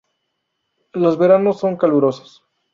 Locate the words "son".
1.59-1.77